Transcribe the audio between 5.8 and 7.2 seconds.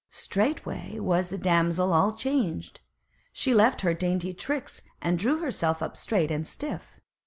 up straight and stiff.